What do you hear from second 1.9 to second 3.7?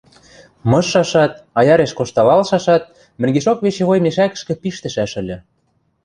кошталалшашат, мӹнгешок